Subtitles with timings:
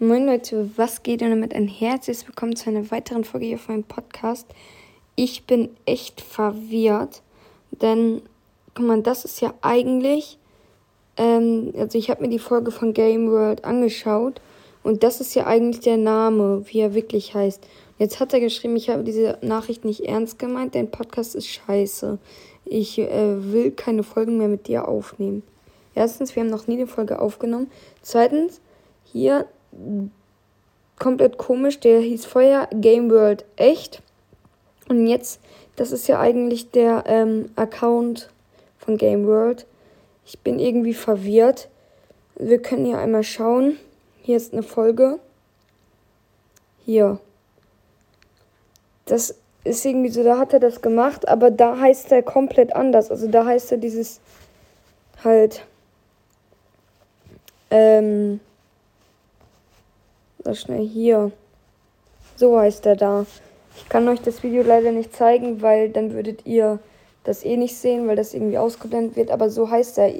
[0.00, 1.52] Moin Leute, was geht denn damit?
[1.52, 4.46] Ein herzliches Willkommen zu einer weiteren Folge hier auf meinem Podcast.
[5.16, 7.20] Ich bin echt verwirrt,
[7.72, 8.22] denn,
[8.76, 10.38] guck mal, das ist ja eigentlich,
[11.16, 14.40] ähm, also ich habe mir die Folge von Game World angeschaut
[14.84, 17.66] und das ist ja eigentlich der Name, wie er wirklich heißt.
[17.98, 22.18] Jetzt hat er geschrieben, ich habe diese Nachricht nicht ernst gemeint, dein Podcast ist scheiße.
[22.66, 25.42] Ich äh, will keine Folgen mehr mit dir aufnehmen.
[25.96, 27.68] Erstens, wir haben noch nie eine Folge aufgenommen.
[28.00, 28.60] Zweitens,
[29.02, 29.48] hier
[30.98, 31.80] komplett komisch.
[31.80, 34.02] Der hieß vorher Game World echt.
[34.88, 35.40] Und jetzt,
[35.76, 38.30] das ist ja eigentlich der ähm, Account
[38.78, 39.66] von Game World.
[40.24, 41.68] Ich bin irgendwie verwirrt.
[42.36, 43.78] Wir können hier einmal schauen.
[44.22, 45.18] Hier ist eine Folge.
[46.84, 47.18] Hier.
[49.04, 53.10] Das ist irgendwie so, da hat er das gemacht, aber da heißt er komplett anders.
[53.10, 54.20] Also da heißt er dieses
[55.24, 55.64] halt.
[57.70, 58.40] Ähm,
[60.48, 61.30] so schnell hier.
[62.36, 63.26] So heißt er da.
[63.76, 66.78] Ich kann euch das Video leider nicht zeigen, weil dann würdet ihr
[67.24, 69.30] das eh nicht sehen, weil das irgendwie ausgeblendet wird.
[69.30, 70.12] Aber so heißt er.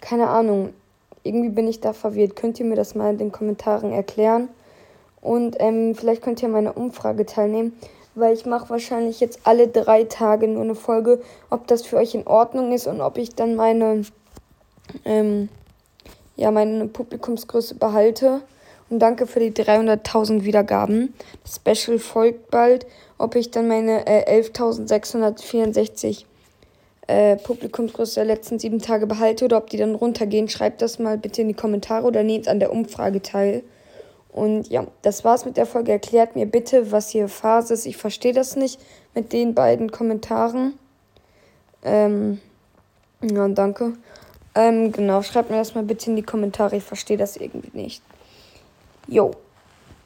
[0.00, 0.70] Keine Ahnung.
[1.22, 2.36] Irgendwie bin ich da verwirrt.
[2.36, 4.48] Könnt ihr mir das mal in den Kommentaren erklären?
[5.20, 7.74] Und ähm, vielleicht könnt ihr meine Umfrage teilnehmen,
[8.14, 11.20] weil ich mache wahrscheinlich jetzt alle drei Tage nur eine Folge,
[11.50, 14.02] ob das für euch in Ordnung ist und ob ich dann meine,
[15.04, 15.50] ähm,
[16.36, 18.40] ja, meine Publikumsgröße behalte.
[18.90, 21.14] Und danke für die 300.000 Wiedergaben.
[21.44, 22.86] Das Special folgt bald.
[23.18, 26.24] Ob ich dann meine äh, 11.664
[27.06, 31.18] äh, Publikumsgröße der letzten sieben Tage behalte oder ob die dann runtergehen, schreibt das mal
[31.18, 33.62] bitte in die Kommentare oder nehmt an der Umfrage teil.
[34.32, 35.92] Und ja, das war's mit der Folge.
[35.92, 37.86] Erklärt mir bitte, was hier Phase ist.
[37.86, 38.80] Ich verstehe das nicht
[39.14, 40.74] mit den beiden Kommentaren.
[41.84, 42.40] Ähm,
[43.22, 43.94] ja, danke.
[44.54, 46.76] Ähm, genau, schreibt mir das mal bitte in die Kommentare.
[46.76, 48.02] Ich verstehe das irgendwie nicht.
[49.10, 49.32] Yo.